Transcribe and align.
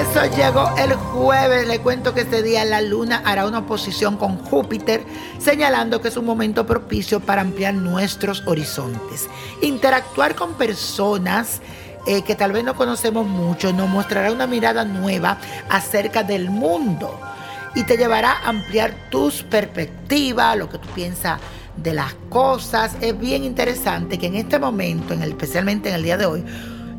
eso 0.00 0.24
llegó 0.36 0.74
el 0.76 0.94
jueves. 0.94 1.66
Le 1.66 1.80
cuento 1.80 2.14
que 2.14 2.22
este 2.22 2.42
día 2.42 2.64
la 2.64 2.80
luna 2.80 3.22
hará 3.24 3.46
una 3.46 3.60
oposición 3.60 4.16
con 4.16 4.36
Júpiter, 4.36 5.04
señalando 5.38 6.00
que 6.00 6.08
es 6.08 6.16
un 6.16 6.24
momento 6.24 6.66
propicio 6.66 7.20
para 7.20 7.42
ampliar 7.42 7.74
nuestros 7.74 8.42
horizontes. 8.46 9.28
Interactuar 9.62 10.34
con 10.34 10.54
personas 10.54 11.60
eh, 12.06 12.22
que 12.22 12.34
tal 12.34 12.52
vez 12.52 12.62
no 12.64 12.76
conocemos 12.76 13.26
mucho 13.26 13.72
nos 13.72 13.88
mostrará 13.88 14.30
una 14.30 14.46
mirada 14.46 14.84
nueva 14.84 15.38
acerca 15.68 16.22
del 16.22 16.50
mundo 16.50 17.18
y 17.74 17.82
te 17.82 17.96
llevará 17.96 18.32
a 18.32 18.48
ampliar 18.48 18.94
tus 19.10 19.42
perspectivas, 19.42 20.56
lo 20.56 20.68
que 20.68 20.78
tú 20.78 20.88
piensas 20.94 21.40
de 21.76 21.94
las 21.94 22.14
cosas. 22.28 22.96
Es 23.00 23.18
bien 23.18 23.44
interesante 23.44 24.18
que 24.18 24.26
en 24.26 24.36
este 24.36 24.58
momento, 24.58 25.14
en 25.14 25.22
el, 25.22 25.30
especialmente 25.30 25.88
en 25.88 25.96
el 25.96 26.02
día 26.02 26.16
de 26.16 26.26
hoy, 26.26 26.44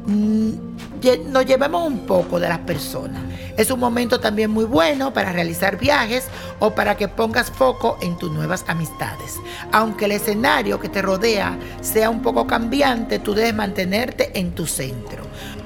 nos 0.07 1.45
llevemos 1.45 1.85
un 1.85 2.05
poco 2.05 2.39
de 2.39 2.49
las 2.49 2.59
personas. 2.59 3.21
Es 3.57 3.71
un 3.71 3.79
momento 3.79 4.20
también 4.20 4.52
muy 4.52 4.66
bueno 4.66 5.13
para 5.13 5.31
realizar 5.31 5.77
viajes 5.77 6.27
o 6.59 6.71
para 6.71 6.95
que 6.95 7.07
pongas 7.07 7.52
foco 7.52 7.97
en 8.02 8.17
tus 8.17 8.31
nuevas 8.31 8.63
amistades. 8.67 9.35
Aunque 9.71 10.05
el 10.05 10.13
escenario 10.13 10.80
que 10.80 10.89
te 10.89 11.02
rodea 11.02 11.57
sea 11.81 12.09
un 12.09 12.21
poco 12.21 12.47
cambiante, 12.47 13.20
tú 13.20 13.33
debes 13.33 13.55
mantenerte 13.55 14.38
en 14.39 14.53
tu 14.53 14.66
centro. 14.66 15.23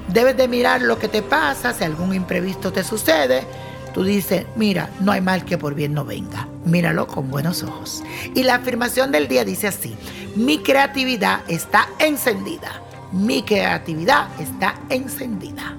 Debes 0.08 0.36
de 0.36 0.48
mirar 0.48 0.82
lo 0.82 0.98
que 0.98 1.08
te 1.08 1.22
pasa, 1.22 1.72
si 1.72 1.84
algún 1.84 2.14
imprevisto 2.14 2.72
te 2.72 2.82
sucede 2.82 3.46
tú 3.92 4.04
dices, 4.04 4.46
mira, 4.56 4.88
no 5.00 5.12
hay 5.12 5.20
mal 5.20 5.44
que 5.44 5.58
por 5.58 5.74
bien 5.74 5.94
no 5.94 6.04
venga. 6.04 6.48
Míralo 6.64 7.06
con 7.06 7.30
buenos 7.30 7.62
ojos. 7.62 8.02
Y 8.34 8.42
la 8.42 8.56
afirmación 8.56 9.12
del 9.12 9.28
día 9.28 9.44
dice 9.44 9.68
así, 9.68 9.94
mi 10.34 10.58
creatividad 10.58 11.42
está 11.48 11.88
encendida. 11.98 12.82
Mi 13.12 13.42
creatividad 13.42 14.28
está 14.40 14.74
encendida. 14.88 15.76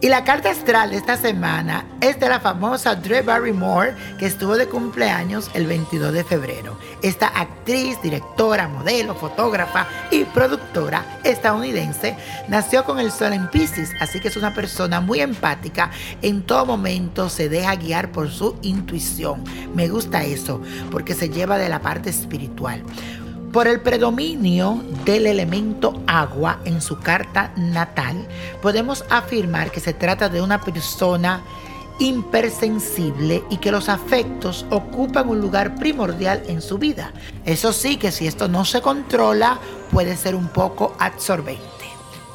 Y 0.00 0.08
la 0.08 0.22
carta 0.22 0.50
astral 0.50 0.90
de 0.90 0.96
esta 0.96 1.16
semana 1.16 1.84
es 2.00 2.20
de 2.20 2.28
la 2.28 2.38
famosa 2.38 2.94
Drew 2.94 3.24
Barrymore, 3.24 3.96
que 4.16 4.26
estuvo 4.26 4.56
de 4.56 4.68
cumpleaños 4.68 5.50
el 5.54 5.66
22 5.66 6.12
de 6.12 6.22
febrero. 6.22 6.78
Esta 7.02 7.26
actriz, 7.26 8.00
directora, 8.00 8.68
modelo, 8.68 9.16
fotógrafa 9.16 9.88
y 10.12 10.22
productora 10.24 11.04
estadounidense 11.24 12.16
nació 12.46 12.84
con 12.84 13.00
el 13.00 13.10
sol 13.10 13.32
en 13.32 13.50
Pisces, 13.50 13.90
así 14.00 14.20
que 14.20 14.28
es 14.28 14.36
una 14.36 14.54
persona 14.54 15.00
muy 15.00 15.20
empática. 15.20 15.90
En 16.22 16.42
todo 16.42 16.64
momento 16.64 17.28
se 17.28 17.48
deja 17.48 17.74
guiar 17.74 18.12
por 18.12 18.30
su 18.30 18.56
intuición. 18.62 19.42
Me 19.74 19.88
gusta 19.88 20.22
eso, 20.22 20.62
porque 20.92 21.14
se 21.14 21.28
lleva 21.28 21.58
de 21.58 21.68
la 21.68 21.80
parte 21.80 22.10
espiritual. 22.10 22.84
Por 23.52 23.66
el 23.66 23.80
predominio 23.80 24.84
del 25.06 25.26
elemento 25.26 26.02
agua 26.06 26.60
en 26.66 26.82
su 26.82 26.98
carta 26.98 27.50
natal, 27.56 28.28
podemos 28.60 29.04
afirmar 29.08 29.70
que 29.70 29.80
se 29.80 29.94
trata 29.94 30.28
de 30.28 30.42
una 30.42 30.60
persona 30.60 31.42
hipersensible 31.98 33.42
y 33.48 33.56
que 33.56 33.72
los 33.72 33.88
afectos 33.88 34.66
ocupan 34.70 35.30
un 35.30 35.40
lugar 35.40 35.76
primordial 35.76 36.42
en 36.46 36.60
su 36.60 36.76
vida. 36.76 37.12
Eso 37.46 37.72
sí 37.72 37.96
que 37.96 38.12
si 38.12 38.26
esto 38.26 38.48
no 38.48 38.66
se 38.66 38.82
controla 38.82 39.58
puede 39.90 40.16
ser 40.16 40.34
un 40.34 40.48
poco 40.48 40.94
absorbente. 40.98 41.64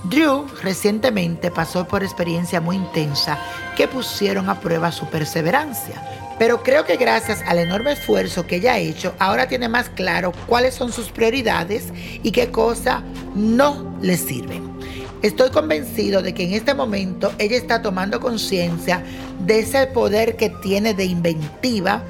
Drew 0.05 0.47
recientemente 0.61 1.51
pasó 1.51 1.87
por 1.87 2.03
experiencia 2.03 2.59
muy 2.59 2.75
intensa 2.75 3.37
que 3.77 3.87
pusieron 3.87 4.49
a 4.49 4.59
prueba 4.59 4.91
su 4.91 5.05
perseverancia, 5.05 6.22
pero 6.39 6.63
creo 6.63 6.85
que 6.85 6.97
gracias 6.97 7.41
al 7.45 7.59
enorme 7.59 7.93
esfuerzo 7.93 8.47
que 8.47 8.57
ella 8.57 8.73
ha 8.73 8.79
hecho, 8.79 9.13
ahora 9.19 9.47
tiene 9.47 9.69
más 9.69 9.89
claro 9.89 10.31
cuáles 10.47 10.73
son 10.75 10.91
sus 10.91 11.09
prioridades 11.09 11.85
y 12.23 12.31
qué 12.31 12.49
cosas 12.49 13.03
no 13.35 13.97
le 14.01 14.17
sirven. 14.17 14.73
Estoy 15.21 15.51
convencido 15.51 16.21
de 16.21 16.33
que 16.33 16.43
en 16.43 16.53
este 16.53 16.73
momento 16.73 17.31
ella 17.37 17.55
está 17.55 17.81
tomando 17.81 18.19
conciencia 18.19 19.03
de 19.45 19.59
ese 19.59 19.87
poder 19.87 20.35
que 20.35 20.49
tiene 20.49 20.93
de 20.93 21.05
inventiva 21.05 22.03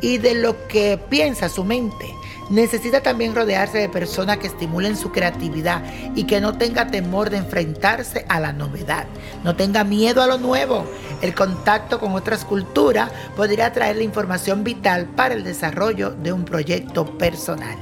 y 0.00 0.18
de 0.18 0.34
lo 0.34 0.66
que 0.68 0.98
piensa 1.08 1.48
su 1.48 1.64
mente. 1.64 2.14
Necesita 2.48 3.00
también 3.00 3.34
rodearse 3.34 3.78
de 3.78 3.88
personas 3.88 4.38
que 4.38 4.46
estimulen 4.46 4.96
su 4.96 5.10
creatividad 5.10 5.82
y 6.14 6.24
que 6.24 6.40
no 6.40 6.56
tenga 6.56 6.86
temor 6.86 7.28
de 7.28 7.38
enfrentarse 7.38 8.24
a 8.28 8.38
la 8.38 8.52
novedad. 8.52 9.06
No 9.42 9.56
tenga 9.56 9.82
miedo 9.82 10.22
a 10.22 10.28
lo 10.28 10.38
nuevo. 10.38 10.86
El 11.22 11.34
contacto 11.34 11.98
con 11.98 12.12
otras 12.12 12.44
culturas 12.44 13.10
podría 13.34 13.72
traerle 13.72 14.04
información 14.04 14.62
vital 14.62 15.06
para 15.06 15.34
el 15.34 15.42
desarrollo 15.42 16.10
de 16.10 16.32
un 16.32 16.44
proyecto 16.44 17.18
personal. 17.18 17.76